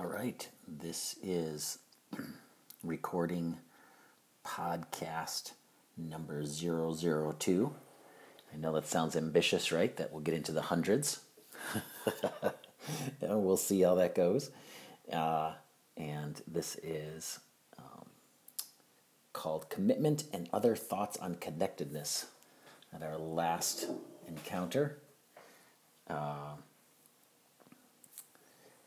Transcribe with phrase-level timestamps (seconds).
[0.00, 1.78] All right, this is
[2.82, 3.58] recording
[4.46, 5.52] podcast
[5.94, 7.74] number 002.
[8.50, 9.94] I know that sounds ambitious, right?
[9.98, 11.20] That we'll get into the hundreds.
[13.20, 14.50] we'll see how that goes.
[15.12, 15.52] Uh,
[15.98, 17.38] and this is
[17.78, 18.06] um,
[19.34, 22.28] called Commitment and Other Thoughts on Connectedness.
[22.94, 23.86] At our last
[24.26, 24.96] encounter,
[26.08, 26.54] uh,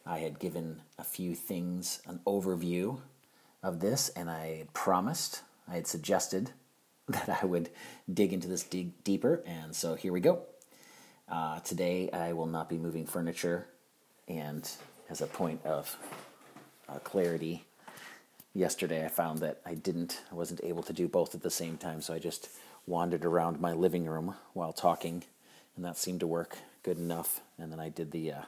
[0.06, 3.00] I had given a few things, an overview
[3.62, 6.52] of this, and I had promised, I had suggested
[7.08, 7.70] that I would
[8.12, 10.42] dig into this dig deeper, and so here we go.
[11.30, 13.68] Uh, today I will not be moving furniture,
[14.28, 14.70] and
[15.10, 15.98] as a point of
[16.90, 17.64] uh, clarity,
[18.54, 21.78] yesterday I found that I didn't, I wasn't able to do both at the same
[21.78, 22.50] time, so I just
[22.86, 25.24] wandered around my living room while talking,
[25.78, 27.40] and that seemed to work good enough.
[27.58, 28.42] And then I did the uh,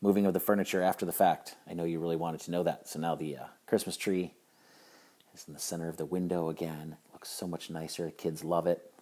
[0.00, 1.56] moving of the furniture after the fact.
[1.68, 2.88] I know you really wanted to know that.
[2.88, 4.34] So now the uh, Christmas tree
[5.34, 6.96] is in the center of the window again.
[7.08, 8.10] It looks so much nicer.
[8.10, 8.92] Kids love it.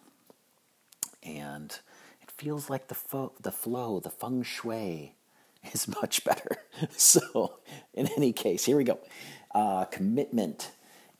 [1.23, 1.77] And
[2.21, 5.15] it feels like the, fo- the flow, the feng shui
[5.73, 6.57] is much better.
[6.91, 7.59] so,
[7.93, 8.99] in any case, here we go.
[9.53, 10.71] Uh, commitment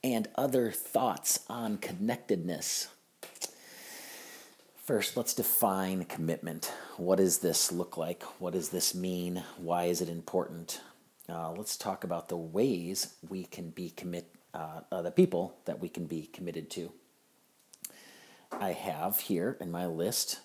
[0.04, 2.90] and other thoughts on connectedness.
[4.86, 6.72] First, let's define commitment.
[6.98, 8.22] What does this look like?
[8.40, 9.44] What does this mean?
[9.58, 10.80] Why is it important?
[11.28, 15.80] Uh, let's talk about the ways we can be commit, uh, uh, the people that
[15.80, 16.92] we can be committed to.
[18.52, 20.42] I have here in my list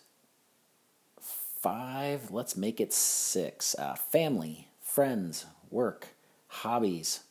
[1.20, 6.14] five, let's make it six uh, family, friends, work,
[6.46, 7.24] hobbies,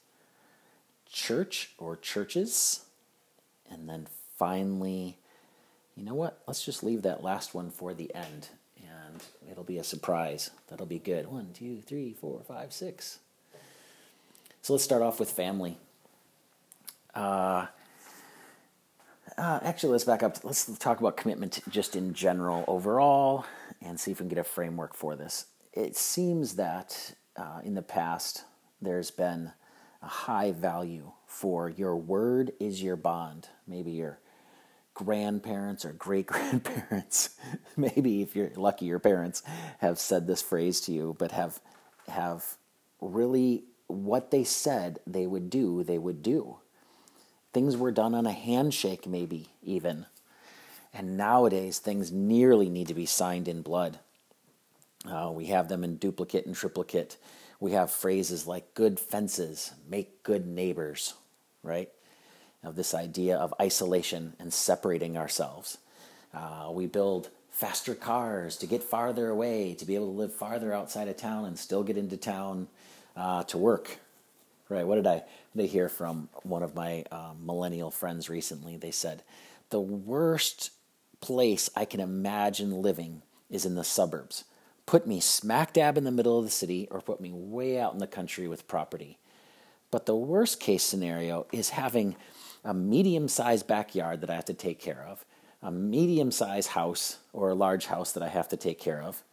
[1.12, 2.82] church or churches,
[3.68, 4.06] and then
[4.38, 5.18] finally,
[6.00, 6.42] you know what?
[6.48, 8.48] Let's just leave that last one for the end,
[8.78, 10.50] and it'll be a surprise.
[10.70, 11.28] That'll be good.
[11.28, 13.20] One, two, three, four, five, six.
[14.62, 15.78] So let's start off with family.
[17.14, 17.68] Uh,
[19.38, 20.38] uh, actually, let's back up.
[20.46, 23.46] Let's talk about commitment just in general overall
[23.82, 25.48] and see if we can get a framework for this.
[25.74, 28.46] It seems that uh, in the past
[28.82, 29.52] there's been
[30.02, 33.50] a high value for your word is your bond.
[33.68, 34.20] Maybe your
[35.06, 37.30] grandparents or great grandparents,
[37.78, 39.42] maybe if you're lucky, your parents
[39.78, 41.62] have said this phrase to you, but have
[42.10, 42.58] have
[43.00, 46.58] really what they said they would do, they would do.
[47.54, 50.06] Things were done on a handshake, maybe even.
[50.94, 54.00] And nowadays, things nearly need to be signed in blood.
[55.10, 57.16] Uh, we have them in duplicate and triplicate.
[57.62, 61.14] We have phrases like good fences make good neighbors,
[61.64, 61.90] right?
[62.64, 65.78] Of this idea of isolation and separating ourselves.
[66.34, 70.74] Uh, we build faster cars to get farther away, to be able to live farther
[70.74, 72.68] outside of town and still get into town
[73.16, 74.00] uh, to work.
[74.70, 74.86] Right?
[74.86, 75.24] What did I?
[75.56, 78.78] They hear from one of my uh, millennial friends recently.
[78.78, 79.24] They said
[79.72, 80.72] the worst
[81.22, 84.44] place I can imagine living is in the suburbs.
[84.86, 87.94] Put me smack dab in the middle of the city, or put me way out
[87.94, 89.18] in the country with property.
[89.92, 92.16] But the worst case scenario is having
[92.64, 95.26] a medium sized backyard that I have to take care of,
[95.62, 99.24] a medium sized house or a large house that I have to take care of,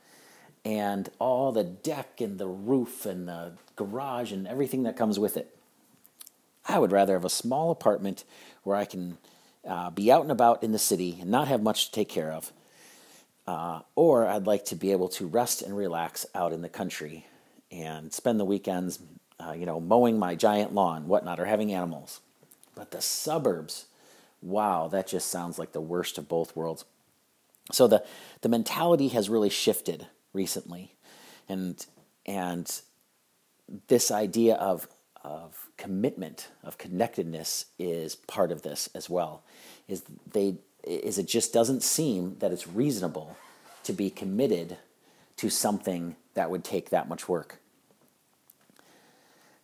[0.64, 5.36] and all the deck and the roof and the garage and everything that comes with
[5.36, 5.56] it.
[6.68, 8.24] I would rather have a small apartment
[8.64, 9.18] where I can
[9.66, 12.32] uh, be out and about in the city and not have much to take care
[12.32, 12.52] of.
[13.46, 17.26] Uh, or I'd like to be able to rest and relax out in the country
[17.70, 18.98] and spend the weekends,
[19.38, 22.20] uh, you know, mowing my giant lawn, whatnot, or having animals.
[22.76, 23.86] But the suburbs,
[24.40, 26.84] wow, that just sounds like the worst of both worlds.
[27.72, 28.04] So the,
[28.42, 30.94] the mentality has really shifted recently.
[31.48, 31.84] And,
[32.24, 32.80] and
[33.88, 34.86] this idea of,
[35.24, 39.42] of commitment, of connectedness is part of this as well.
[39.88, 43.36] Is they is it just doesn't seem that it's reasonable
[43.82, 44.78] to be committed
[45.36, 47.58] to something that would take that much work.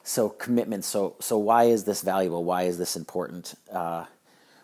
[0.04, 0.84] So commitment.
[0.84, 2.44] So so why is this valuable?
[2.44, 3.54] Why is this important?
[3.70, 4.06] Uh,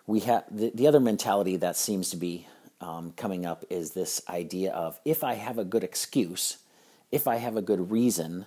[0.06, 2.46] we have the, the other mentality that seems to be
[2.80, 6.58] um, coming up is this idea of if I have a good excuse,
[7.12, 8.46] if I have a good reason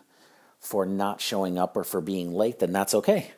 [0.60, 3.32] for not showing up or for being late, then that's okay.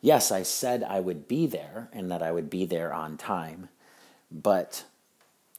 [0.00, 3.68] Yes, I said I would be there and that I would be there on time,
[4.30, 4.84] but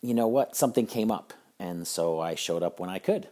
[0.02, 0.56] you know what?
[0.56, 3.28] Something came up, and so I showed up when I could.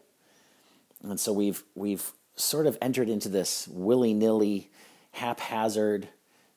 [1.01, 4.69] And so we've we've sort of entered into this willy nilly,
[5.11, 6.07] haphazard,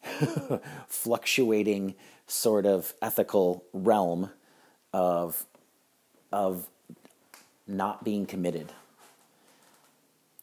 [0.87, 1.95] fluctuating
[2.27, 4.31] sort of ethical realm
[4.93, 5.45] of,
[6.33, 6.69] of
[7.67, 8.73] not being committed.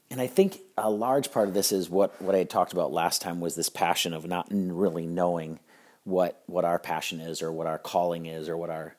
[0.10, 3.22] And I think a large part of this is what, what I talked about last
[3.22, 5.60] time was this passion of not really knowing
[6.08, 8.96] what what our passion is or what our calling is or what our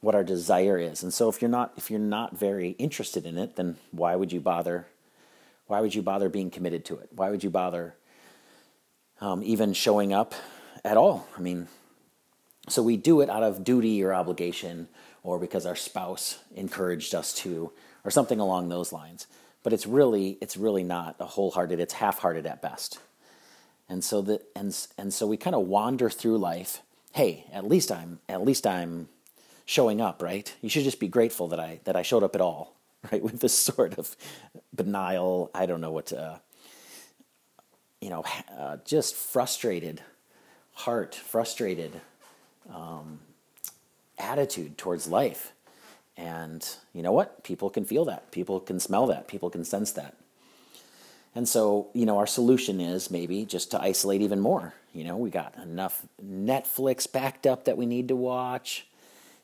[0.00, 1.04] what our desire is.
[1.04, 4.32] And so if you're not if you're not very interested in it, then why would
[4.32, 4.88] you bother
[5.72, 7.08] why would you bother being committed to it?
[7.16, 7.94] Why would you bother
[9.22, 10.34] um, even showing up
[10.84, 11.26] at all?
[11.34, 11.66] I mean,
[12.68, 14.88] so we do it out of duty or obligation
[15.22, 17.72] or because our spouse encouraged us to
[18.04, 19.26] or something along those lines
[19.62, 22.98] but it's really it's really not a wholehearted it's half-hearted at best
[23.88, 26.82] and so that and and so we kind of wander through life
[27.12, 29.08] hey at least i'm at least i'm
[29.64, 32.40] showing up right you should just be grateful that i that i showed up at
[32.40, 32.76] all
[33.12, 34.16] right with this sort of
[34.72, 36.40] banal i don't know what to,
[38.00, 38.24] you know
[38.58, 40.02] uh, just frustrated
[40.72, 42.00] heart frustrated
[42.72, 43.18] um,
[44.18, 45.52] attitude towards life
[46.16, 47.42] and you know what?
[47.42, 48.30] People can feel that.
[48.30, 49.28] People can smell that.
[49.28, 50.16] People can sense that.
[51.34, 54.74] And so, you know, our solution is maybe just to isolate even more.
[54.92, 58.86] You know, we got enough Netflix backed up that we need to watch,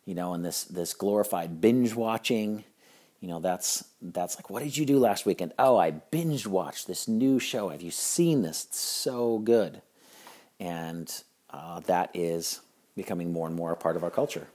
[0.05, 2.65] you know, and this this glorified binge watching.
[3.21, 5.53] You know, that's that's like, what did you do last weekend?
[5.59, 7.69] Oh, I binge watched this new show.
[7.71, 8.67] Have you seen this?
[8.67, 9.83] It's so good.
[10.61, 11.13] And
[11.51, 12.61] uh, that is
[12.95, 14.47] becoming more and more a part of our culture.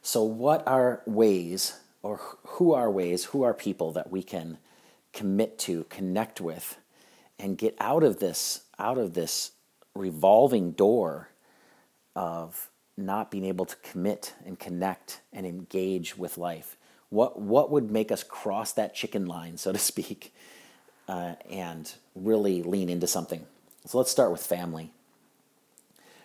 [0.00, 4.56] So, what are ways, or who are ways, who are people that we can
[5.12, 6.78] commit to, connect with,
[7.38, 9.52] and get out of this, out of this
[9.94, 11.28] revolving door
[12.16, 16.77] of not being able to commit and connect and engage with life?
[17.10, 20.34] What what would make us cross that chicken line, so to speak,
[21.08, 23.46] uh, and really lean into something?
[23.86, 24.92] So let's start with family.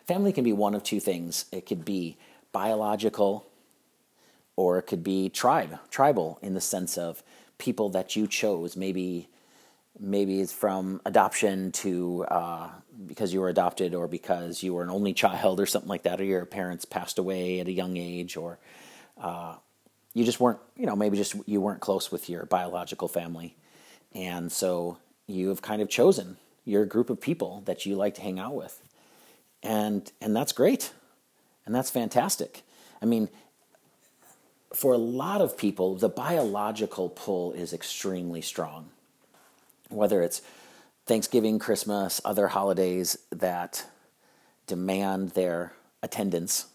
[0.05, 1.45] Family can be one of two things.
[1.51, 2.17] It could be
[2.51, 3.45] biological
[4.55, 7.23] or it could be tribe, tribal in the sense of
[7.57, 8.75] people that you chose.
[8.75, 9.29] Maybe
[9.99, 12.69] maybe it's from adoption to uh,
[13.07, 16.19] because you were adopted or because you were an only child or something like that,
[16.19, 18.59] or your parents passed away at a young age, or
[19.21, 19.55] uh,
[20.13, 23.55] you just weren't, you know, maybe just you weren't close with your biological family,
[24.13, 28.21] and so you have kind of chosen your group of people that you like to
[28.21, 28.81] hang out with,
[29.61, 30.93] and and that's great,
[31.65, 32.61] and that's fantastic.
[33.01, 33.29] I mean,
[34.73, 38.89] for a lot of people, the biological pull is extremely strong.
[39.89, 40.41] Whether it's
[41.05, 43.85] Thanksgiving, Christmas, other holidays that
[44.67, 46.67] demand their attendance,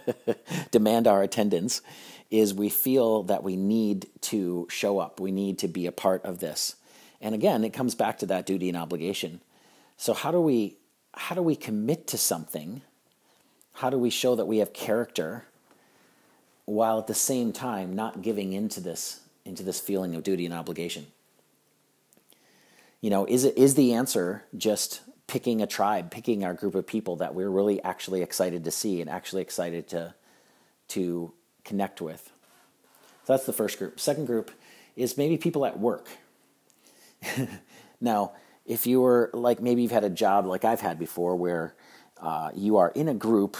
[0.70, 1.82] demand our attendance,
[2.30, 5.20] is we feel that we need to show up.
[5.20, 6.76] We need to be a part of this.
[7.20, 9.40] And again, it comes back to that duty and obligation.
[9.96, 10.76] So how do we
[11.14, 12.82] how do we commit to something?
[13.72, 15.46] How do we show that we have character?
[16.66, 20.52] while at the same time not giving into this into this feeling of duty and
[20.52, 21.06] obligation.
[23.00, 26.86] You know, is it is the answer just picking a tribe, picking our group of
[26.86, 30.14] people that we're really actually excited to see and actually excited to
[30.88, 31.32] to
[31.66, 32.32] connect with?
[33.24, 34.00] So that's the first group.
[34.00, 34.50] Second group
[34.96, 36.08] is maybe people at work.
[38.00, 38.32] now,
[38.64, 41.74] if you were like maybe you've had a job like I've had before where
[42.20, 43.56] uh, you are in a group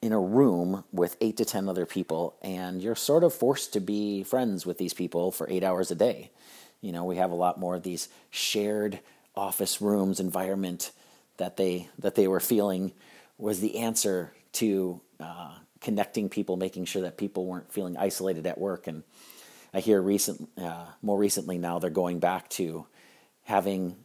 [0.00, 3.80] in a room with eight to 10 other people, and you're sort of forced to
[3.80, 6.30] be friends with these people for eight hours a day.
[6.80, 9.00] You know, we have a lot more of these shared
[9.34, 10.92] office rooms environment
[11.38, 12.92] that they that they were feeling
[13.38, 18.58] was the answer to uh, connecting people, making sure that people weren't feeling isolated at
[18.58, 18.86] work.
[18.86, 19.02] And
[19.72, 22.86] I hear recent, uh, more recently now, they're going back to
[23.44, 23.96] having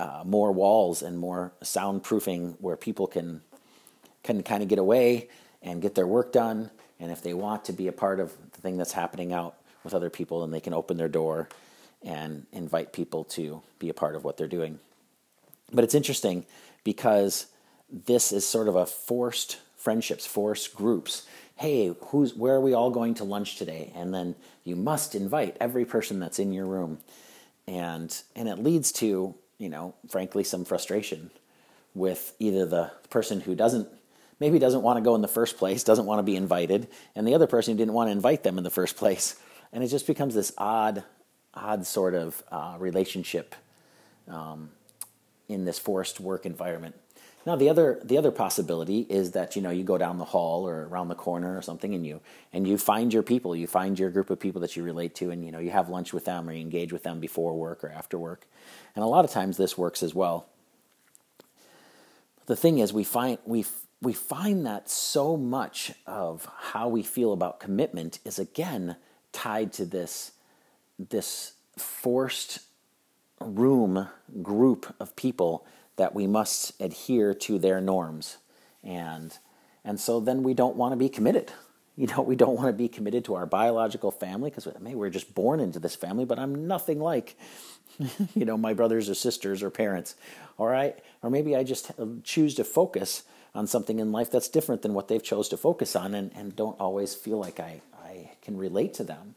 [0.00, 3.42] uh, more walls and more soundproofing where people can
[4.22, 5.28] can kind of get away
[5.62, 6.70] and get their work done.
[7.00, 9.94] And if they want to be a part of the thing that's happening out with
[9.94, 11.48] other people, then they can open their door
[12.02, 14.80] and invite people to be a part of what they're doing.
[15.72, 16.46] But it's interesting
[16.84, 17.46] because
[17.90, 21.26] this is sort of a forced friendships, forced groups.
[21.56, 23.92] Hey, who's where are we all going to lunch today?
[23.94, 26.98] And then you must invite every person that's in your room.
[27.66, 31.30] And and it leads to, you know, frankly some frustration
[31.94, 33.88] with either the person who doesn't
[34.40, 37.26] maybe doesn't want to go in the first place, doesn't want to be invited, and
[37.26, 39.36] the other person who didn't want to invite them in the first place.
[39.72, 41.04] And it just becomes this odd,
[41.54, 43.54] odd sort of uh, relationship
[44.28, 44.70] um,
[45.48, 46.94] in this forced work environment.
[47.48, 50.68] Now the other the other possibility is that you know you go down the hall
[50.68, 52.20] or around the corner or something and you
[52.52, 55.30] and you find your people, you find your group of people that you relate to,
[55.30, 57.82] and you know you have lunch with them or you engage with them before work
[57.82, 58.46] or after work,
[58.94, 60.46] and a lot of times this works as well.
[62.44, 63.64] The thing is, we find we
[64.02, 68.96] we find that so much of how we feel about commitment is again
[69.32, 70.32] tied to this
[70.98, 72.58] this forced
[73.40, 74.06] room
[74.42, 75.64] group of people
[75.98, 78.38] that we must adhere to their norms.
[78.82, 79.36] And
[79.84, 81.52] and so then we don't want to be committed.
[81.96, 85.10] You know we don't want to be committed to our biological family because maybe we're
[85.10, 87.36] just born into this family but i'm nothing like
[88.36, 90.14] you know my brothers or sisters or parents
[90.58, 90.96] all right?
[91.24, 94.94] Or maybe i just uh, choose to focus on something in life that's different than
[94.94, 98.56] what they've chose to focus on and, and don't always feel like I, I can
[98.56, 99.34] relate to them.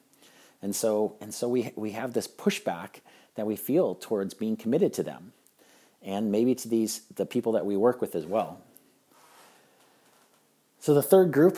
[0.61, 3.01] And so and so we we have this pushback
[3.33, 5.33] that we feel towards being committed to them
[6.01, 8.61] and maybe to these the people that we work with as well.
[10.79, 11.57] So the third group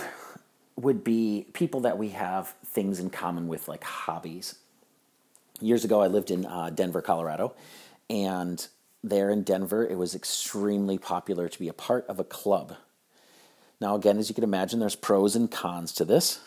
[0.75, 4.55] would be people that we have things in common with like hobbies.
[5.61, 7.53] Years ago I lived in uh, Denver, Colorado,
[8.09, 8.67] and
[9.03, 12.75] there in Denver it was extremely popular to be a part of a club.
[13.79, 16.39] Now again, as you can imagine, there's pros and cons to this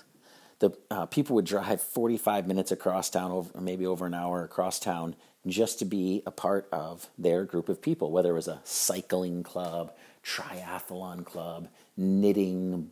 [0.59, 4.79] the uh, people would drive 45 minutes across town, over, maybe over an hour across
[4.79, 5.15] town,
[5.47, 9.43] just to be a part of their group of people, whether it was a cycling
[9.43, 9.93] club,
[10.25, 12.91] triathlon club, knitting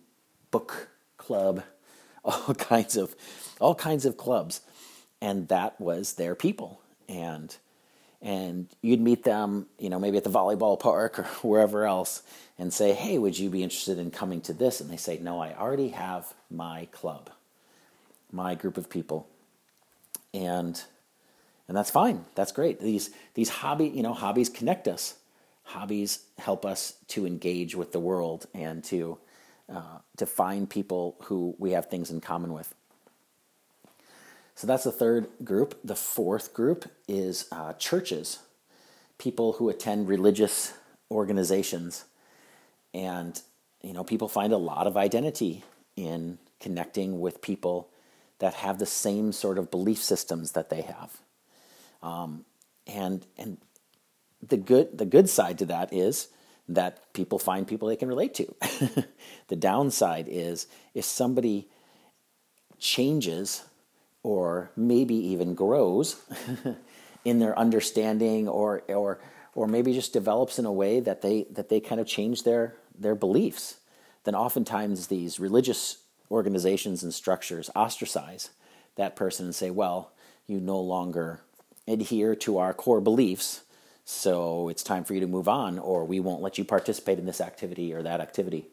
[0.50, 1.62] book club,
[2.24, 3.14] all kinds of
[3.60, 4.60] all kinds of clubs,
[5.20, 6.80] and that was their people.
[7.08, 7.56] And
[8.22, 12.22] and you'd meet them, you know, maybe at the volleyball park or wherever else,
[12.58, 15.40] and say, "Hey, would you be interested in coming to this?" And they say, "No,
[15.40, 17.30] I already have my club."
[18.32, 19.28] my group of people,
[20.32, 20.82] and
[21.68, 22.24] and that's fine.
[22.34, 22.80] That's great.
[22.80, 25.14] These these hobby you know hobbies connect us.
[25.64, 29.18] Hobbies help us to engage with the world and to
[29.68, 32.74] uh, to find people who we have things in common with.
[34.54, 35.78] So that's the third group.
[35.82, 38.40] The fourth group is uh, churches,
[39.18, 40.74] people who attend religious
[41.10, 42.04] organizations,
[42.92, 43.40] and
[43.82, 45.64] you know people find a lot of identity
[45.96, 47.88] in connecting with people
[48.38, 51.20] that have the same sort of belief systems that they have.
[52.04, 52.44] Um,
[52.86, 53.58] and and
[54.46, 56.28] the good the good side to that is
[56.68, 58.54] that people find people they can relate to.
[59.48, 61.68] the downside is if somebody
[62.78, 63.64] changes
[64.22, 66.20] or maybe even grows
[67.24, 69.20] in their understanding or or
[69.54, 72.76] or maybe just develops in a way that they that they kind of change their
[72.98, 73.78] their beliefs
[74.24, 75.98] then oftentimes these religious
[76.30, 78.50] organizations and structures ostracize
[78.96, 80.12] that person and say, well,
[80.46, 81.40] you no longer
[81.86, 83.62] adhere to our core beliefs,
[84.04, 87.26] so it's time for you to move on, or we won't let you participate in
[87.26, 88.66] this activity or that activity.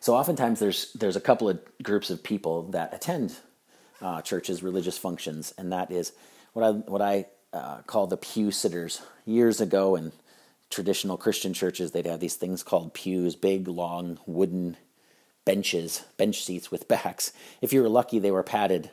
[0.00, 3.36] So oftentimes there's there's a couple of groups of people that attend
[4.00, 6.12] uh, churches, religious functions, and that is
[6.52, 9.02] what I what I uh, call the pew sitters.
[9.26, 10.12] Years ago in
[10.70, 14.76] traditional Christian churches, they'd have these things called pews, big long wooden
[15.44, 17.32] benches, bench seats with backs.
[17.60, 18.90] If you were lucky, they were padded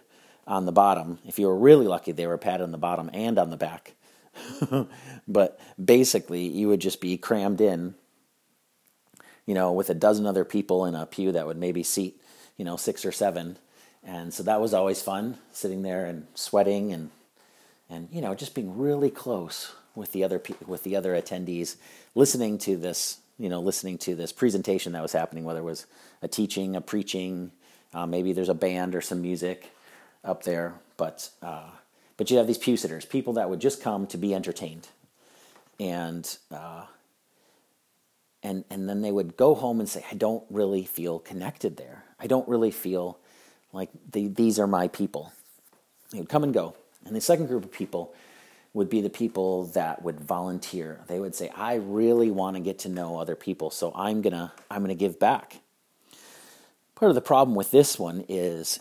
[0.47, 1.19] on the bottom.
[1.25, 3.93] If you were really lucky, they were padded on the bottom and on the back.
[5.27, 7.95] but basically, you would just be crammed in,
[9.45, 12.21] you know, with a dozen other people in a pew that would maybe seat,
[12.55, 13.57] you know, six or seven.
[14.03, 17.11] And so that was always fun, sitting there and sweating and
[17.89, 21.75] and you know, just being really close with the other with the other attendees,
[22.15, 25.85] listening to this you know, listening to this presentation that was happening, whether it was
[26.21, 27.51] a teaching, a preaching,
[27.93, 29.71] uh, maybe there's a band or some music
[30.23, 31.69] up there, but uh,
[32.17, 34.87] but you have these pew sitters, people that would just come to be entertained,
[35.79, 36.85] and uh,
[38.43, 42.03] and and then they would go home and say, I don't really feel connected there.
[42.19, 43.19] I don't really feel
[43.73, 45.31] like the, these are my people.
[46.11, 48.13] They would come and go, and the second group of people
[48.73, 51.01] would be the people that would volunteer.
[51.07, 54.53] They would say, "I really want to get to know other people, so I'm gonna
[54.71, 55.59] I'm gonna give back."
[56.95, 58.79] Part of the problem with this one is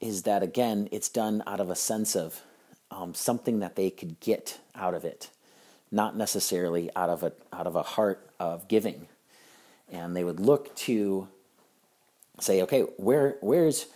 [0.00, 2.42] is that again, it's done out of a sense of
[2.90, 5.30] um, something that they could get out of it,
[5.90, 9.06] not necessarily out of a out of a heart of giving.
[9.90, 11.28] And they would look to
[12.40, 13.86] say, "Okay, where where's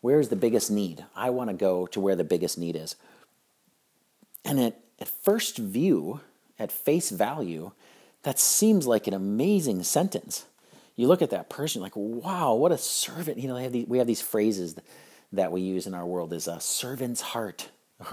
[0.00, 1.04] where's the biggest need?
[1.16, 2.96] I want to go to where the biggest need is."
[4.44, 6.20] And at, at first view,
[6.58, 7.72] at face value,
[8.22, 10.44] that seems like an amazing sentence.
[10.96, 13.38] You look at that person, like, wow, what a servant.
[13.38, 14.74] You know, have these, we have these phrases
[15.32, 17.70] that we use in our world is a servant's heart.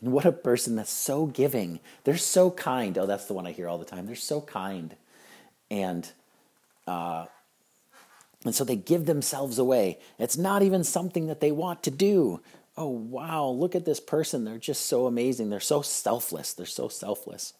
[0.00, 1.80] What a person that's so giving.
[2.04, 2.98] They're so kind.
[2.98, 4.04] Oh, that's the one I hear all the time.
[4.04, 4.94] They're so kind.
[5.70, 6.06] And
[6.86, 7.24] uh,
[8.44, 9.98] and so they give themselves away.
[10.18, 12.40] It's not even something that they want to do,
[12.76, 14.44] oh, wow, look at this person.
[14.44, 15.50] They're just so amazing.
[15.50, 16.52] They're so selfless.
[16.52, 17.54] They're so selfless.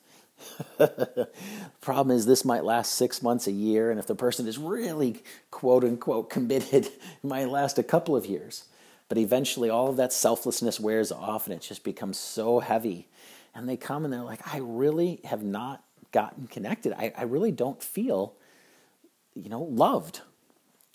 [0.79, 1.29] The
[1.81, 5.23] problem is, this might last six months, a year, and if the person is really
[5.51, 8.65] quote unquote committed, it might last a couple of years.
[9.09, 13.07] But eventually, all of that selflessness wears off and it just becomes so heavy.
[13.55, 16.93] And they come and they're like, I really have not gotten connected.
[16.93, 18.35] I, I really don't feel,
[19.35, 20.23] you know, loved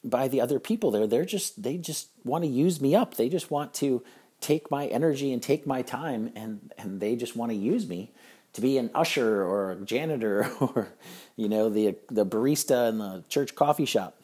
[0.03, 1.07] by the other people there.
[1.07, 3.15] They're just, they just want to use me up.
[3.15, 4.03] They just want to
[4.41, 8.11] take my energy and take my time and, and they just want to use me
[8.59, 10.89] to be an usher or a janitor or,
[11.35, 14.19] you know, the, the barista in the church coffee shop.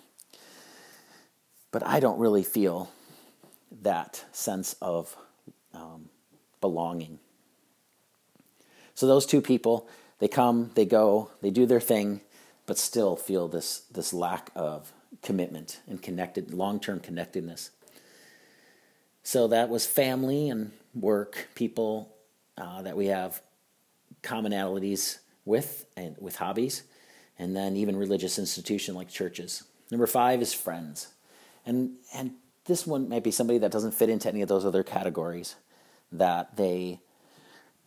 [1.71, 2.89] But I don't really feel
[3.81, 5.15] that sense of
[5.73, 6.09] um,
[6.61, 7.19] belonging.
[8.93, 9.87] So those two people,
[10.19, 12.21] they come, they go, they do their thing,
[12.65, 17.71] but still feel this this lack of commitment and connected long-term connectedness.
[19.23, 22.15] So that was family and work, people
[22.57, 23.41] uh, that we have
[24.25, 26.83] commonalities with and with hobbies,
[27.37, 29.63] and then even religious institution like churches.
[29.91, 31.07] Number five is friends,
[31.65, 32.31] and and
[32.65, 35.55] this one might be somebody that doesn't fit into any of those other categories
[36.11, 36.99] that they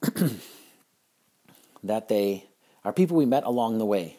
[1.83, 2.47] that they
[2.85, 4.17] are people we met along the way.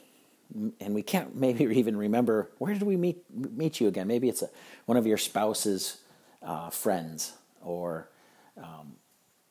[0.80, 4.08] And we can't maybe even remember where did we meet meet you again?
[4.08, 4.50] Maybe it's a,
[4.86, 5.98] one of your spouse's
[6.42, 8.10] uh, friends or
[8.58, 8.96] um,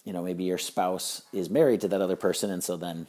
[0.09, 3.07] you know maybe your spouse is married to that other person and so then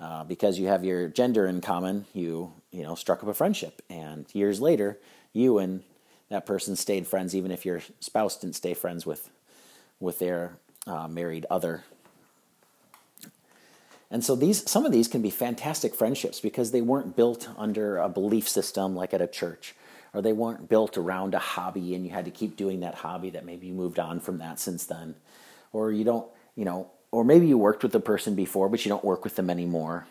[0.00, 3.82] uh, because you have your gender in common you you know struck up a friendship
[3.88, 4.98] and years later
[5.32, 5.82] you and
[6.28, 9.30] that person stayed friends even if your spouse didn't stay friends with
[10.02, 11.84] with their uh, married other.
[14.10, 17.96] And so these some of these can be fantastic friendships because they weren't built under
[17.96, 19.74] a belief system like at a church
[20.12, 23.30] or they weren't built around a hobby and you had to keep doing that hobby
[23.30, 25.14] that maybe you moved on from that since then
[25.72, 26.26] or you don't,
[26.56, 29.36] you know, or maybe you worked with the person before but you don't work with
[29.36, 30.06] them anymore.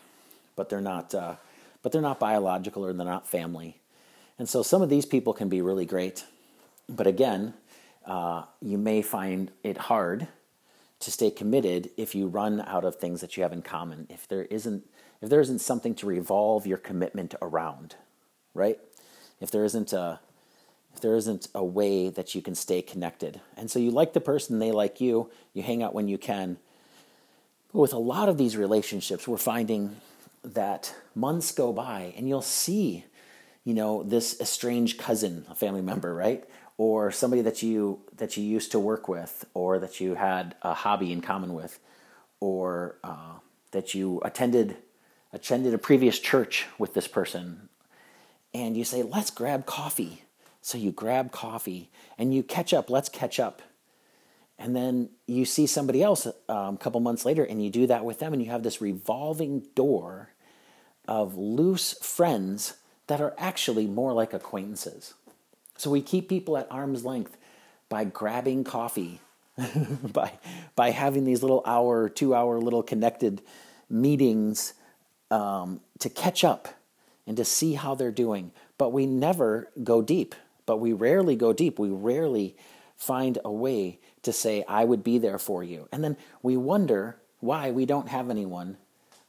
[0.56, 1.36] But they're not uh,
[1.82, 3.76] but they're not biological or they're not family.
[4.38, 6.24] And so some of these people can be really great.
[6.88, 7.54] But again,
[8.06, 10.28] uh, you may find it hard
[11.00, 14.06] to stay committed if you run out of things that you have in common.
[14.08, 14.84] If there isn't
[15.20, 17.94] if there isn't something to revolve your commitment around,
[18.54, 18.78] right?
[19.40, 20.20] If there isn't a
[20.94, 23.40] if there isn't a way that you can stay connected.
[23.56, 26.58] And so you like the person, they like you, you hang out when you can.
[27.72, 29.96] But with a lot of these relationships, we're finding
[30.44, 33.04] that months go by and you'll see
[33.64, 36.44] you know, this estranged cousin, a family member, right?
[36.78, 40.74] Or somebody that you that you used to work with, or that you had a
[40.74, 41.78] hobby in common with,
[42.40, 43.34] or uh,
[43.70, 44.76] that you attended
[45.32, 47.68] attended a previous church with this person,
[48.52, 50.22] and you say, "Let's grab coffee."
[50.62, 52.88] So you grab coffee and you catch up.
[52.88, 53.60] Let's catch up.
[54.58, 58.04] And then you see somebody else um, a couple months later, and you do that
[58.04, 60.30] with them, and you have this revolving door
[61.08, 62.74] of loose friends
[63.08, 65.14] that are actually more like acquaintances.
[65.76, 67.36] So we keep people at arm's length
[67.88, 69.20] by grabbing coffee,
[70.12, 70.32] by,
[70.76, 73.42] by having these little hour, two hour little connected
[73.90, 74.74] meetings
[75.32, 76.68] um, to catch up
[77.26, 78.52] and to see how they're doing.
[78.78, 80.34] But we never go deep,
[80.66, 81.78] but we rarely go deep.
[81.78, 82.56] We rarely
[82.96, 85.88] find a way to say, I would be there for you.
[85.92, 88.76] And then we wonder why we don't have anyone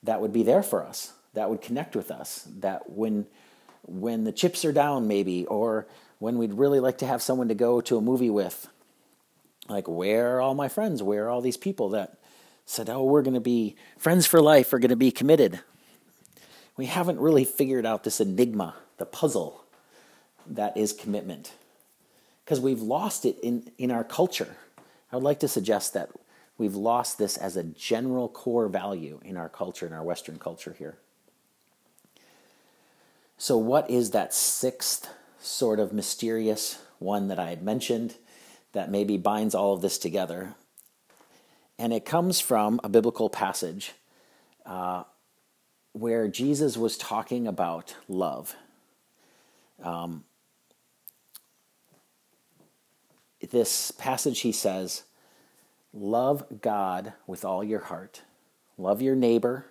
[0.04, 3.26] that would be there for us, that would connect with us, that when
[3.86, 5.88] when the chips are down, maybe, or
[6.20, 8.70] when we'd really like to have someone to go to a movie with.
[9.68, 11.04] Like, where are all my friends?
[11.04, 12.18] Where are all these people that
[12.66, 15.60] said, oh, we're going to be friends for life, we're going to be committed?
[16.78, 19.63] We haven't really figured out this enigma, the puzzle
[20.48, 21.54] that is commitment,
[22.44, 24.56] because we've lost it in, in our culture.
[25.12, 26.10] I would like to suggest that
[26.58, 30.76] we've lost this as a general core value in our culture, in our Western culture
[30.78, 30.98] here.
[33.38, 38.16] So, what is that sixth sort of mysterious one that I had mentioned
[38.72, 40.56] that maybe binds all of this together?
[41.78, 43.94] And it comes from a biblical passage
[44.66, 45.04] uh,
[45.92, 48.56] where Jesus was talking about love.
[49.84, 50.24] Um,
[53.52, 55.04] this passage, he says,
[55.94, 58.22] Love God with all your heart,
[58.78, 59.66] love your neighbor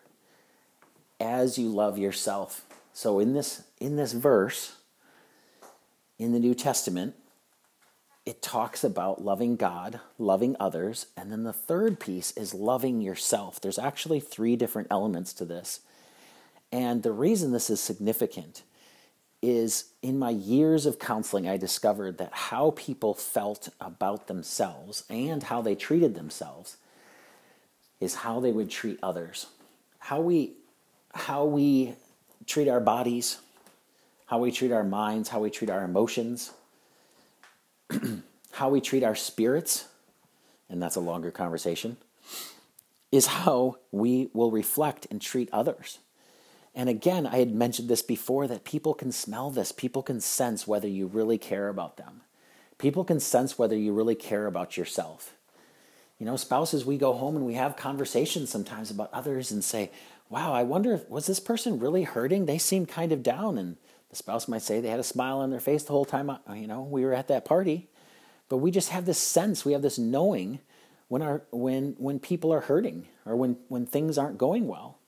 [1.19, 2.65] as you love yourself.
[2.93, 4.77] So in this in this verse
[6.19, 7.15] in the New Testament,
[8.25, 13.61] it talks about loving God, loving others, and then the third piece is loving yourself.
[13.61, 15.81] There's actually three different elements to this.
[16.71, 18.63] And the reason this is significant
[19.43, 25.43] is in my years of counseling, I discovered that how people felt about themselves and
[25.43, 26.77] how they treated themselves
[28.01, 29.47] is how they would treat others.
[29.99, 30.55] How we
[31.15, 31.95] how we
[32.47, 33.39] treat our bodies,
[34.27, 36.53] how we treat our minds, how we treat our emotions,
[38.53, 39.89] how we treat our spirits,
[40.71, 41.99] and that's a longer conversation,
[43.11, 45.99] is how we will reflect and treat others.
[46.75, 49.73] And again, I had mentioned this before that people can smell this.
[49.73, 52.23] People can sense whether you really care about them.
[52.79, 55.35] People can sense whether you really care about yourself.
[56.19, 59.91] You know, spouses, we go home and we have conversations sometimes about others and say,
[60.31, 62.47] wow, I wonder, if, was this person really hurting?
[62.47, 63.59] They seem kind of down.
[63.59, 63.77] And
[64.09, 66.39] the spouse might say they had a smile on their face the whole time, uh,
[66.55, 67.89] you know, we were at that party.
[68.49, 70.61] But we just have this sense, we have this knowing
[71.09, 74.99] when, our, when, when people are hurting or when, when things aren't going well.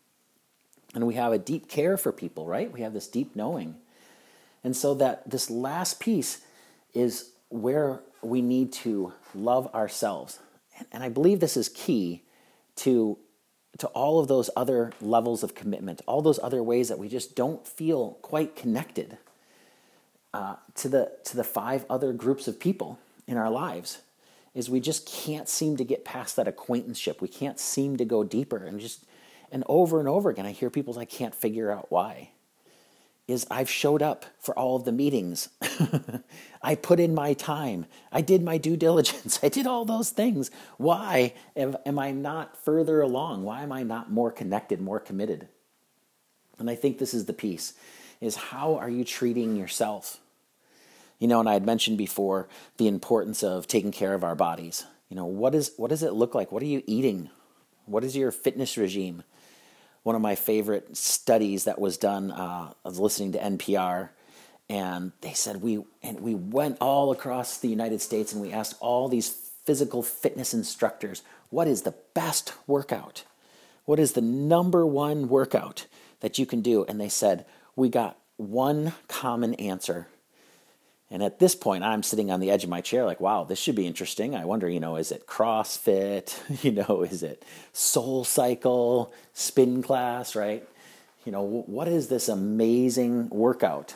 [0.94, 2.72] And we have a deep care for people, right?
[2.72, 3.74] We have this deep knowing.
[4.62, 6.40] And so that this last piece
[6.94, 10.38] is where we need to love ourselves.
[10.92, 12.22] And I believe this is key
[12.76, 13.18] to,
[13.78, 17.36] to all of those other levels of commitment, all those other ways that we just
[17.36, 19.18] don't feel quite connected
[20.32, 23.98] uh, to, the, to the five other groups of people in our lives.
[24.54, 27.20] Is we just can't seem to get past that acquaintanceship.
[27.20, 28.58] We can't seem to go deeper.
[28.58, 29.04] And just
[29.52, 32.30] and over and over again, I hear people I can't figure out why.
[33.26, 35.48] Is I've showed up for all of the meetings.
[36.62, 37.86] I put in my time.
[38.12, 39.38] I did my due diligence.
[39.42, 40.50] I did all those things.
[40.76, 43.44] Why am, am I not further along?
[43.44, 45.48] Why am I not more connected, more committed?
[46.58, 47.74] And I think this is the piece
[48.20, 50.18] is how are you treating yourself?
[51.18, 54.84] You know, and I had mentioned before the importance of taking care of our bodies.
[55.08, 56.50] You know, what is what does it look like?
[56.50, 57.30] What are you eating?
[57.86, 59.22] What is your fitness regime?
[60.04, 62.30] One of my favorite studies that was done.
[62.30, 64.10] Uh, I was listening to NPR,
[64.68, 68.76] and they said we and we went all across the United States and we asked
[68.80, 69.30] all these
[69.64, 73.24] physical fitness instructors, what is the best workout?
[73.86, 75.86] What is the number one workout
[76.20, 76.84] that you can do?
[76.84, 80.08] And they said we got one common answer
[81.14, 83.60] and at this point, I'm sitting on the edge of my chair, like, wow, this
[83.60, 84.34] should be interesting.
[84.34, 86.36] I wonder, you know, is it CrossFit?
[86.64, 90.68] You know, is it Soul Cycle, spin class, right?
[91.24, 93.94] You know, what is this amazing workout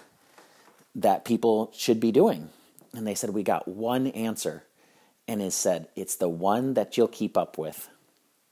[0.95, 2.51] that people should be doing?
[2.95, 4.63] And they said, we got one answer.
[5.27, 7.89] And it said, it's the one that you'll keep up with.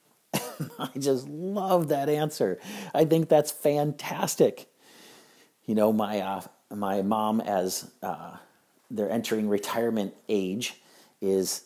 [0.35, 2.59] I just love that answer.
[2.93, 4.67] I think that's fantastic.
[5.67, 6.41] You know, my uh,
[6.75, 8.39] my mom, as uh,
[8.91, 10.81] they're entering retirement age
[11.21, 11.63] is,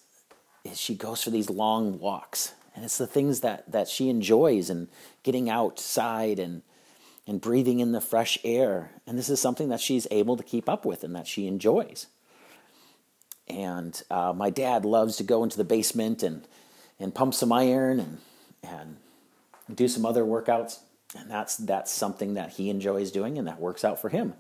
[0.65, 2.55] is she goes for these long walks.
[2.75, 4.89] And it's the things that, that she enjoys and
[5.23, 6.63] getting outside and
[7.27, 8.91] and breathing in the fresh air.
[9.07, 12.09] And this is something that she's able to keep up with and that she enjoys.
[13.47, 16.47] And uh, my dad loves to go into the basement and
[16.99, 18.19] and pump some iron and
[18.63, 18.97] and
[19.73, 20.81] do some other workouts.
[21.17, 24.35] And that's that's something that he enjoys doing and that works out for him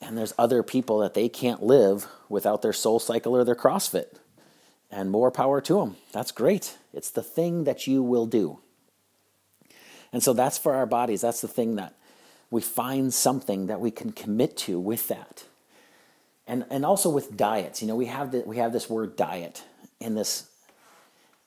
[0.00, 4.16] and there's other people that they can't live without their soul cycle or their CrossFit.
[4.90, 5.96] And more power to them.
[6.12, 6.76] That's great.
[6.92, 8.58] It's the thing that you will do.
[10.12, 11.20] And so that's for our bodies.
[11.20, 11.94] That's the thing that
[12.50, 15.44] we find something that we can commit to with that.
[16.46, 17.80] And, and also with diets.
[17.80, 19.62] You know, we have, the, we have this word diet
[20.00, 20.48] in this,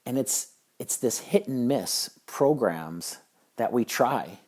[0.06, 3.18] and it's, it's this hit and miss programs
[3.58, 4.39] that we try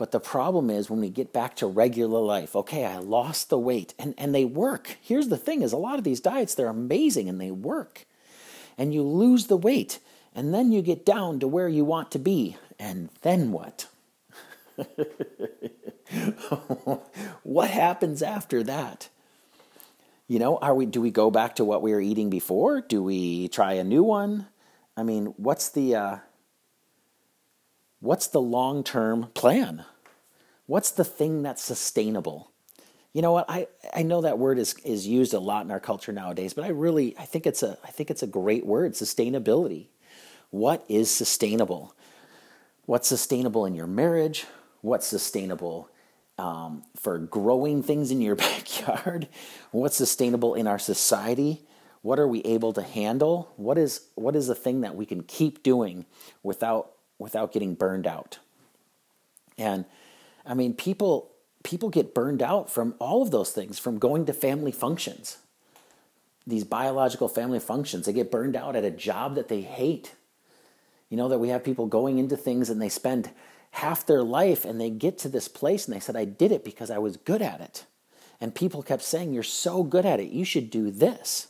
[0.00, 3.58] but the problem is when we get back to regular life, okay, I lost the
[3.58, 4.96] weight and, and they work.
[5.02, 8.06] Here's the thing is a lot of these diets, they're amazing and they work.
[8.78, 9.98] And you lose the weight
[10.34, 12.56] and then you get down to where you want to be.
[12.78, 13.88] And then what?
[17.42, 19.10] what happens after that?
[20.28, 22.80] You know, are we do we go back to what we were eating before?
[22.80, 24.46] Do we try a new one?
[24.96, 26.16] I mean, what's the uh,
[28.00, 29.84] what's the long term plan?
[30.66, 32.50] What's the thing that's sustainable?
[33.12, 33.46] You know what?
[33.48, 36.64] I, I know that word is, is used a lot in our culture nowadays, but
[36.64, 39.88] I really I think it's a I think it's a great word, sustainability.
[40.50, 41.94] What is sustainable?
[42.86, 44.46] What's sustainable in your marriage?
[44.80, 45.88] What's sustainable
[46.38, 49.28] um, for growing things in your backyard?
[49.70, 51.62] What's sustainable in our society?
[52.02, 53.52] What are we able to handle?
[53.56, 56.06] What is what is the thing that we can keep doing
[56.42, 58.38] without without getting burned out.
[59.58, 59.84] And
[60.44, 61.30] I mean, people
[61.62, 65.38] people get burned out from all of those things, from going to family functions,
[66.46, 68.06] these biological family functions.
[68.06, 70.14] They get burned out at a job that they hate.
[71.08, 73.30] You know that we have people going into things and they spend
[73.72, 76.64] half their life and they get to this place and they said, I did it
[76.64, 77.84] because I was good at it.
[78.40, 80.30] And people kept saying, You're so good at it.
[80.30, 81.48] You should do this.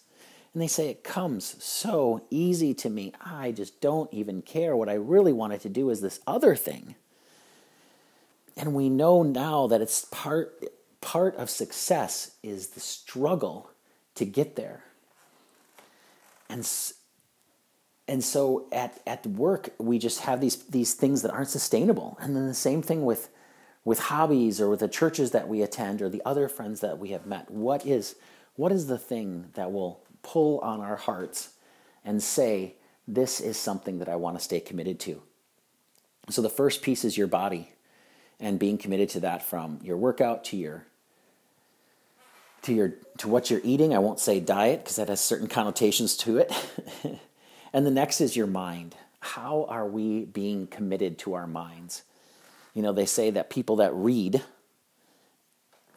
[0.54, 3.12] And they say it comes so easy to me.
[3.24, 4.76] I just don't even care.
[4.76, 6.96] What I really wanted to do is this other thing.
[8.56, 10.64] And we know now that it's part
[11.00, 13.70] part of success is the struggle
[14.16, 14.84] to get there.
[16.48, 16.64] and
[18.08, 22.36] and so at at work we just have these these things that aren't sustainable and
[22.36, 23.30] then the same thing with
[23.84, 27.10] with hobbies or with the churches that we attend or the other friends that we
[27.10, 28.16] have met what is
[28.56, 31.50] what is the thing that will pull on our hearts
[32.04, 32.74] and say
[33.06, 35.22] this is something that I want to stay committed to
[36.30, 37.72] so the first piece is your body
[38.38, 40.86] and being committed to that from your workout to your
[42.62, 43.94] to your to what you're eating.
[43.94, 46.52] I won't say diet because that has certain connotations to it.
[47.72, 48.94] and the next is your mind.
[49.20, 52.02] How are we being committed to our minds?
[52.74, 54.42] You know, they say that people that read,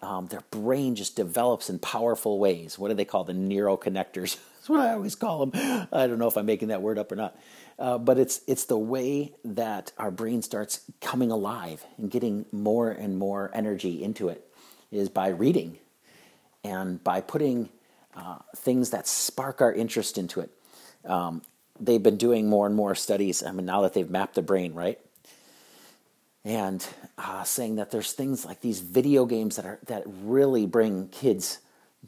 [0.04, 2.78] um, their brain just develops in powerful ways.
[2.78, 4.38] What do they call the neuroconnectors?
[4.56, 5.88] That's what I always call them.
[5.92, 7.38] I don't know if I'm making that word up or not.
[7.80, 12.92] Uh, but it's it's the way that our brain starts coming alive and getting more
[12.92, 14.46] and more energy into it
[14.92, 15.80] is by reading
[16.64, 17.70] and by putting
[18.16, 20.52] uh, things that spark our interest into it.
[21.04, 21.42] Um,
[21.80, 23.44] they've been doing more and more studies.
[23.44, 25.00] I mean, now that they've mapped the brain, right?
[26.46, 26.86] And
[27.18, 31.60] uh, saying that there's things like these video games that are that really bring kids'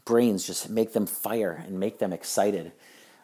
[0.04, 2.72] brains, just make them fire and make them excited.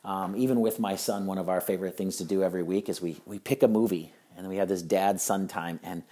[0.05, 3.03] Um, even with my son, one of our favorite things to do every week is
[3.03, 6.03] we we pick a movie and we have this dad son time and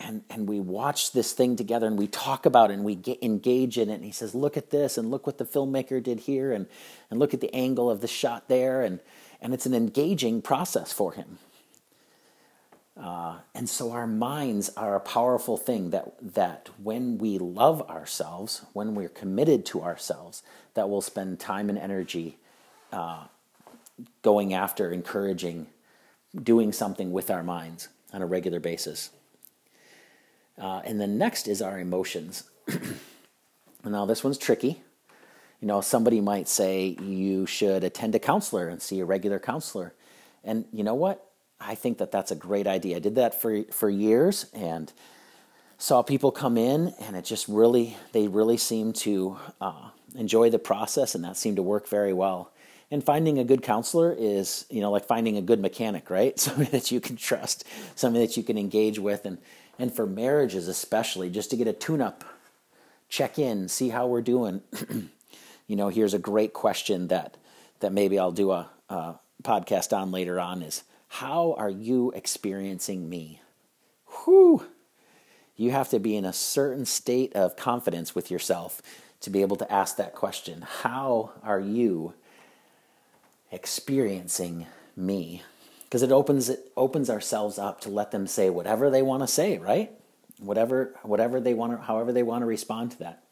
[0.00, 3.22] and and we watch this thing together and we talk about it and we get
[3.22, 3.94] engage in it.
[3.94, 6.66] And he says look at this and look what the filmmaker did here and
[7.08, 8.82] and look at the angle of the shot there.
[8.82, 8.98] And
[9.40, 11.38] and it's an engaging process for him
[13.00, 18.62] uh, and so our minds are a powerful thing that that when we love ourselves
[18.72, 20.42] when we're committed to ourselves
[20.74, 22.38] that we'll spend time and energy
[22.92, 23.24] uh,
[24.22, 25.66] going after encouraging
[26.42, 29.10] doing something with our minds on a regular basis
[30.60, 32.44] uh, and then next is our emotions.
[33.84, 34.82] now, this one's tricky.
[35.60, 39.94] You know, somebody might say you should attend a counselor and see a regular counselor.
[40.44, 41.29] And you know what?
[41.60, 42.96] I think that that's a great idea.
[42.96, 44.92] I did that for, for years and
[45.76, 50.58] saw people come in, and it just really, they really seemed to uh, enjoy the
[50.58, 52.52] process, and that seemed to work very well.
[52.90, 56.38] And finding a good counselor is, you know, like finding a good mechanic, right?
[56.40, 59.38] Somebody that you can trust, somebody that you can engage with, and
[59.78, 62.24] and for marriages especially, just to get a tune up,
[63.08, 64.60] check in, see how we're doing.
[65.66, 67.36] you know, here's a great question that
[67.78, 73.08] that maybe I'll do a, a podcast on later on is how are you experiencing
[73.08, 73.40] me?
[74.24, 74.66] Whew.
[75.56, 78.80] You have to be in a certain state of confidence with yourself
[79.20, 80.62] to be able to ask that question.
[80.82, 82.14] How are you
[83.52, 85.42] experiencing me?
[85.90, 89.26] because it opens it opens ourselves up to let them say whatever they want to
[89.26, 89.90] say, right?
[90.38, 93.24] Whatever whatever they want to, however they want to respond to that.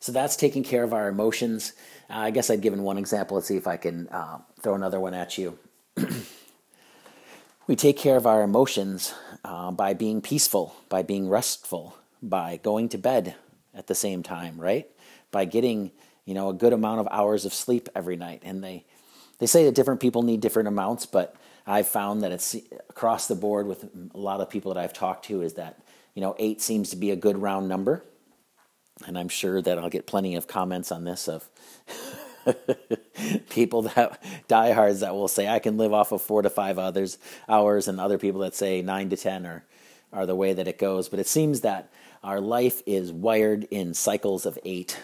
[0.00, 1.72] So that's taking care of our emotions.
[2.10, 3.36] Uh, I guess I'd given one example.
[3.36, 5.58] Let's see if I can uh, throw another one at you.
[7.66, 12.88] we take care of our emotions uh, by being peaceful, by being restful, by going
[12.90, 13.34] to bed
[13.74, 14.88] at the same time, right?
[15.30, 15.90] By getting
[16.24, 18.84] you know a good amount of hours of sleep every night, and they
[19.38, 21.34] they say that different people need different amounts, but
[21.66, 22.56] I've found that it's
[22.88, 25.78] across the board with a lot of people that I've talked to is that
[26.14, 28.04] you know eight seems to be a good round number,
[29.06, 31.48] and I'm sure that I'll get plenty of comments on this of
[33.50, 37.18] people that diehards that will say I can live off of four to five others
[37.48, 39.64] hours, and other people that say nine to ten are
[40.12, 41.08] are the way that it goes.
[41.08, 41.90] But it seems that
[42.22, 44.98] our life is wired in cycles of eight.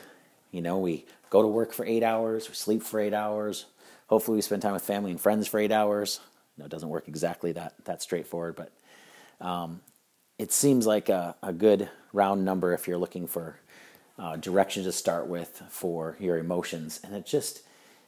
[0.51, 3.67] You know, we go to work for eight hours, we sleep for eight hours,
[4.09, 6.21] Hopefully, we spend time with family and friends for eight hours.
[6.57, 8.73] No, it doesn't work exactly that that straightforward, but
[9.47, 9.81] um,
[10.39, 13.61] it seems like a, a, good round number if you're looking for
[14.19, 17.63] uh, direction to start with for your emotions, and it just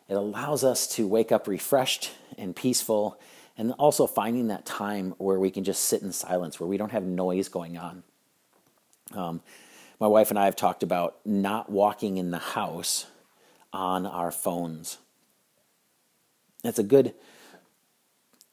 [0.09, 3.21] it allows us to wake up refreshed and peaceful,
[3.57, 6.93] and also finding that time where we can just sit in silence, where we don't
[6.93, 8.03] have noise going on.
[9.15, 9.43] Um,
[10.01, 13.07] my wife and I have talked about not walking in the house
[13.73, 14.99] on our phones.
[16.65, 17.15] It's a good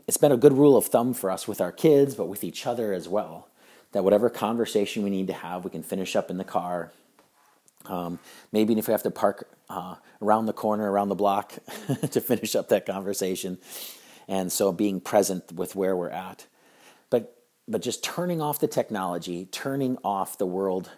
[0.08, 2.66] it's been a good rule of thumb for us with our kids, but with each
[2.66, 3.50] other as well.
[3.92, 6.94] That whatever conversation we need to have, we can finish up in the car.
[7.88, 8.20] Um,
[8.52, 11.54] maybe if we have to park uh, around the corner, around the block
[12.12, 13.58] to finish up that conversation.
[14.28, 16.48] And so being present with where we're at.
[17.10, 20.90] But, but just turning off the technology, turning off the world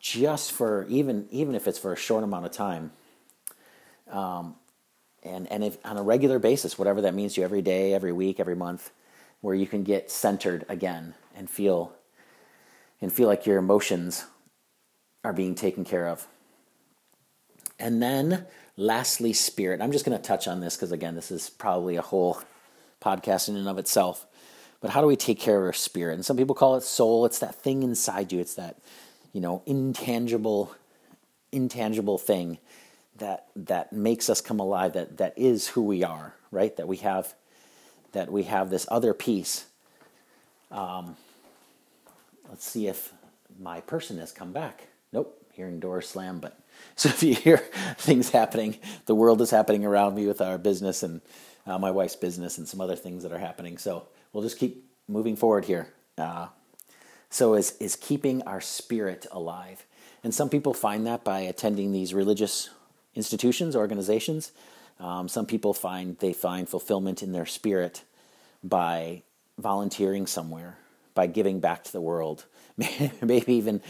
[0.00, 2.90] just for even, even if it's for a short amount of time,
[4.10, 4.56] um,
[5.22, 8.12] and and if on a regular basis, whatever that means to you, every day, every
[8.12, 8.90] week, every month,
[9.40, 11.92] where you can get centered again and feel
[13.00, 14.26] and feel like your emotions
[15.24, 16.26] are being taken care of.
[17.78, 19.80] And then Lastly, spirit.
[19.80, 22.40] I'm just going to touch on this because, again, this is probably a whole
[23.00, 24.26] podcast in and of itself.
[24.80, 26.14] But how do we take care of our spirit?
[26.14, 27.24] And some people call it soul.
[27.24, 28.40] It's that thing inside you.
[28.40, 28.78] It's that,
[29.32, 30.74] you know, intangible,
[31.52, 32.58] intangible thing
[33.18, 34.94] that that makes us come alive.
[34.94, 36.76] That that is who we are, right?
[36.76, 37.32] That we have,
[38.10, 39.66] that we have this other piece.
[40.72, 41.16] Um,
[42.48, 43.12] let's see if
[43.60, 44.88] my person has come back.
[45.14, 46.58] Nope, hearing doors slam, but
[46.96, 47.58] So if you hear
[47.98, 51.20] things happening, the world is happening around me with our business and
[51.66, 53.78] uh, my wife's business and some other things that are happening.
[53.78, 55.88] So we'll just keep moving forward here.
[56.18, 56.48] Uh,
[57.30, 59.84] so is is keeping our spirit alive,
[60.22, 62.70] and some people find that by attending these religious
[63.14, 64.52] institutions, organizations.
[65.00, 68.04] Um, some people find they find fulfillment in their spirit
[68.62, 69.22] by
[69.58, 70.78] volunteering somewhere,
[71.14, 72.44] by giving back to the world,
[73.22, 73.80] maybe even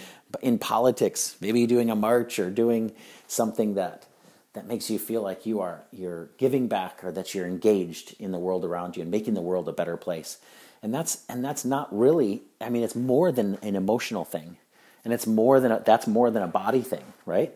[0.42, 2.92] in politics, maybe doing a march or doing
[3.26, 4.06] something that
[4.52, 8.30] that makes you feel like you are you're giving back or that you're engaged in
[8.30, 10.38] the world around you and making the world a better place.
[10.82, 14.56] And that's and that's not really I mean it's more than an emotional thing.
[15.04, 17.52] And it's more than a, that's more than a body thing, right?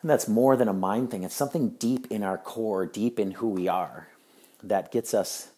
[0.00, 1.24] And that's more than a mind thing.
[1.24, 4.08] It's something deep in our core, deep in who we are
[4.62, 5.48] that gets us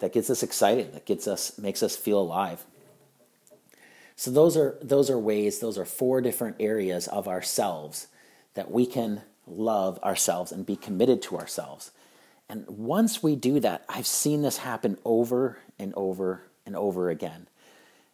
[0.00, 2.64] that gets us excited, that gets us makes us feel alive.
[4.18, 8.08] So those are those are ways, those are four different areas of ourselves
[8.54, 11.92] that we can love ourselves and be committed to ourselves.
[12.48, 17.46] And once we do that, I've seen this happen over and over and over again.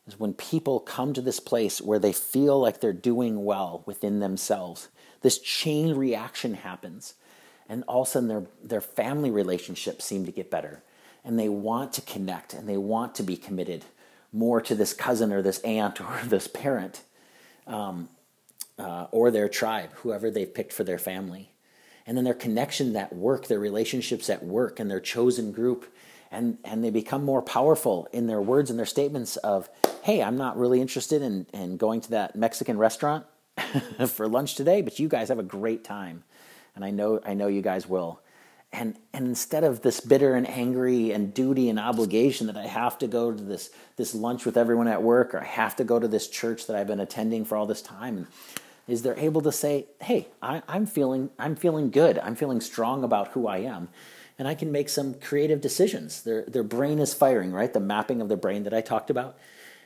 [0.06, 4.20] Is when people come to this place where they feel like they're doing well within
[4.20, 4.88] themselves,
[5.22, 7.14] this chain reaction happens.
[7.66, 10.82] And all of a sudden, their, their family relationships seem to get better.
[11.24, 13.86] And they want to connect and they want to be committed
[14.34, 17.02] more to this cousin or this aunt or this parent
[17.66, 18.08] um,
[18.78, 21.52] uh, or their tribe, whoever they've picked for their family.
[22.06, 25.86] And then their connection at work, their relationships at work, and their chosen group.
[26.30, 29.70] And, and they become more powerful in their words and their statements of,
[30.02, 33.24] hey, I'm not really interested in, in going to that Mexican restaurant
[34.08, 36.24] for lunch today, but you guys have a great time.
[36.74, 38.20] And I know, I know you guys will
[38.74, 42.98] and and instead of this bitter and angry and duty and obligation that I have
[42.98, 45.98] to go to this this lunch with everyone at work or I have to go
[46.00, 48.26] to this church that I've been attending for all this time,
[48.88, 52.18] is they're able to say, "Hey, I, I'm feeling I'm feeling good.
[52.18, 53.88] I'm feeling strong about who I am."
[54.36, 56.22] And I can make some creative decisions.
[56.22, 57.72] Their their brain is firing, right?
[57.72, 59.38] The mapping of the brain that I talked about.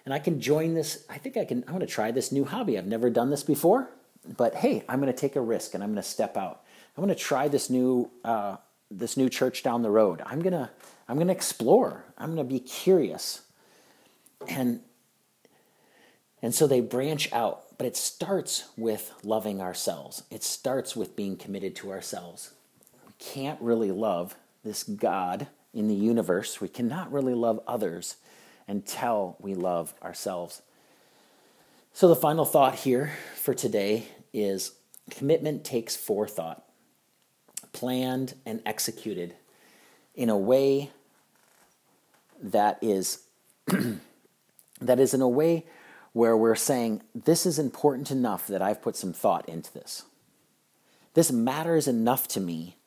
[0.07, 1.05] And I can join this.
[1.11, 1.65] I think I can.
[1.69, 2.79] I'm to try this new hobby.
[2.79, 3.91] I've never done this before,
[4.39, 6.63] but hey, I'm going to take a risk and I'm going to step out.
[6.97, 8.57] I'm to try this new uh,
[8.91, 10.23] this new church down the road.
[10.25, 10.71] I'm gonna
[11.09, 12.05] I'm gonna explore.
[12.17, 13.43] I'm gonna be curious.
[14.49, 14.81] And
[16.41, 20.23] and so they branch out, but it starts with loving ourselves.
[20.31, 22.53] It starts with being committed to ourselves.
[23.07, 26.61] We can't really love this God in the universe.
[26.61, 28.17] We cannot really love others
[28.69, 30.63] until we love ourselves.
[31.93, 34.73] So the final thought here for today is
[35.11, 36.68] commitment takes forethought
[37.79, 39.35] planned and executed
[40.17, 40.91] in a way
[42.43, 43.23] that is
[44.81, 45.65] that is in a way
[46.13, 50.03] where we're saying this is important enough that I've put some thought into this.
[51.15, 52.79] This matters enough to me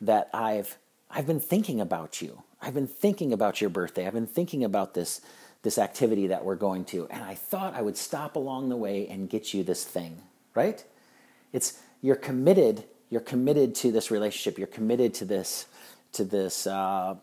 [0.00, 0.78] that I've
[1.10, 2.42] I've been thinking about you.
[2.62, 4.06] I've been thinking about your birthday.
[4.06, 5.20] I've been thinking about this
[5.60, 9.06] this activity that we're going to and I thought I would stop along the way
[9.08, 10.22] and get you this thing,
[10.54, 10.82] right?
[11.52, 14.56] It's you're committed you're committed to this relationship.
[14.56, 15.66] You're committed to this
[16.12, 17.14] to this uh,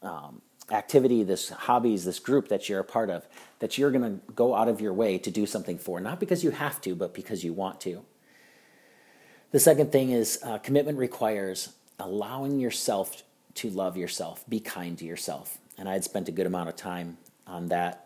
[0.00, 3.26] um, activity, this hobbies, this group that you're a part of.
[3.58, 6.44] That you're going to go out of your way to do something for, not because
[6.44, 8.04] you have to, but because you want to.
[9.50, 15.04] The second thing is uh, commitment requires allowing yourself to love yourself, be kind to
[15.04, 15.58] yourself.
[15.76, 18.05] And I had spent a good amount of time on that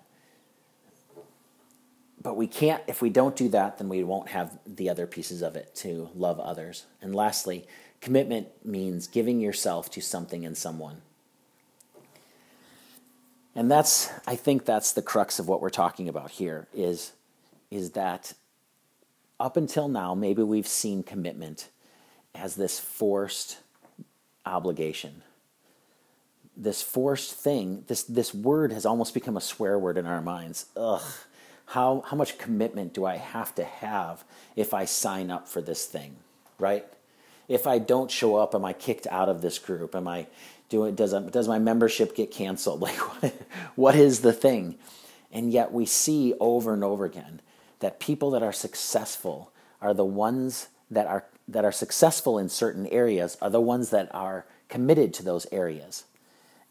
[2.23, 5.43] but we can't if we don't do that then we won't have the other pieces
[5.43, 6.87] of it to love others.
[7.01, 7.67] And lastly
[8.01, 11.03] commitment means giving yourself to something and someone.
[13.55, 17.13] And that's i think that's the crux of what we're talking about here is
[17.71, 18.35] is that
[19.39, 21.69] up until now maybe we've seen commitment
[22.35, 23.59] as this forced
[24.47, 25.23] obligation.
[26.57, 30.67] This forced thing this this word has almost become a swear word in our minds.
[30.77, 31.03] Ugh
[31.71, 34.25] how, how much commitment do I have to have
[34.57, 36.17] if I sign up for this thing,
[36.59, 36.85] right?
[37.47, 39.95] If I don't show up, am I kicked out of this group?
[39.95, 40.27] Am I
[40.69, 42.81] doing, does, does my membership get canceled?
[42.83, 43.35] Like, what,
[43.77, 44.79] what is the thing?
[45.31, 47.41] And yet we see over and over again
[47.79, 52.87] that people that are successful are the ones that are that are successful in certain
[52.89, 56.05] areas are the ones that are committed to those areas.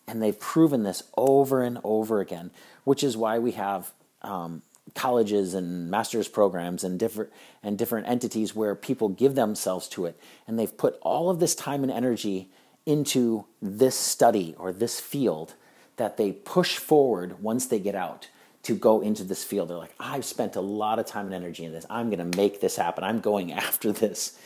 [0.08, 2.52] And they've proven this over and over again,
[2.86, 3.92] which is why we have
[4.22, 4.62] um,
[4.96, 7.32] colleges and master's programs and different
[7.64, 10.20] and different entities where people give themselves to it.
[10.48, 12.50] And they've put all of this time and energy
[12.86, 15.54] into this study or this field
[15.98, 18.30] that they push forward once they get out
[18.64, 19.70] to go into this field.
[19.70, 21.86] They're like i've spent a lot of time and energy in this.
[21.90, 23.04] I'm going to make this happen.
[23.04, 24.38] I'm going after this.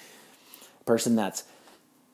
[0.85, 1.43] Person that's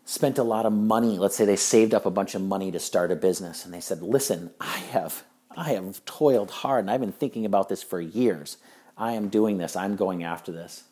[0.06, 2.80] spent a lot of money let's say they saved up a bunch of money to
[2.80, 5.24] start a business and they said listen i have
[5.56, 8.58] I have toiled hard and I've been thinking about this for years.
[8.98, 9.76] I am doing this.
[9.76, 10.84] I'm going after this.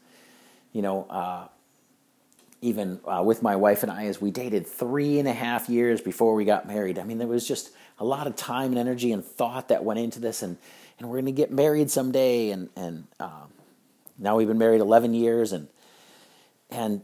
[0.72, 1.48] You know, uh,
[2.62, 6.02] even uh, with my wife and I, as we dated three and a half years
[6.02, 9.12] before we got married, I mean, there was just a lot of time and energy
[9.12, 10.58] and thought that went into this, and,
[10.98, 12.50] and we're going to get married someday.
[12.50, 13.46] And, and uh,
[14.18, 15.68] now we've been married 11 years, and,
[16.70, 17.02] and,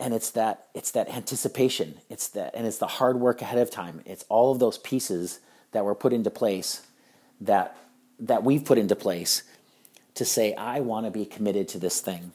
[0.00, 1.98] and it's that, it's that anticipation.
[2.08, 4.00] It's that, and it's the hard work ahead of time.
[4.06, 5.40] It's all of those pieces
[5.72, 6.86] that were put into place
[7.40, 7.76] that
[8.18, 9.42] that we've put into place
[10.14, 12.32] to say I want to be committed to this thing.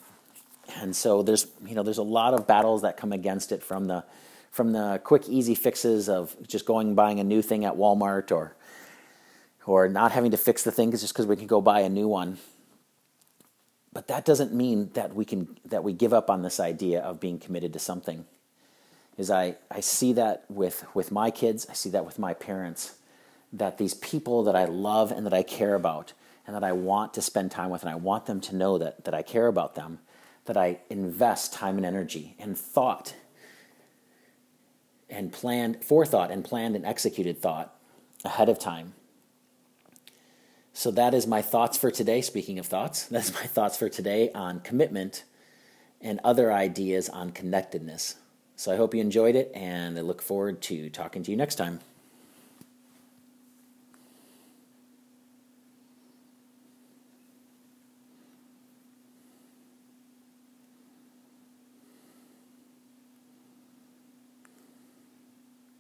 [0.78, 3.88] And so there's you know there's a lot of battles that come against it from
[3.88, 4.04] the
[4.52, 8.56] from the quick easy fixes of just going buying a new thing at Walmart or
[9.66, 12.08] or not having to fix the thing just because we can go buy a new
[12.08, 12.38] one.
[13.94, 17.20] But that doesn't mean that we can that we give up on this idea of
[17.20, 18.26] being committed to something.
[19.18, 22.96] Is I, I see that with with my kids, I see that with my parents
[23.54, 26.14] that these people that I love and that I care about
[26.48, 29.06] and that I want to spend time with and I want them to know that,
[29.06, 30.00] that I care about them,
[30.46, 33.14] that I invest time and energy and thought
[35.10, 37.76] and planned, forethought and planned and executed thought
[38.24, 38.94] ahead of time.
[40.74, 42.22] So that is my thoughts for today.
[42.22, 45.26] Speaking of thoughts, that's my thoughts for today on commitment
[46.00, 48.16] and other ideas on connectedness.
[48.56, 51.56] So I hope you enjoyed it and I look forward to talking to you next
[51.56, 51.80] time.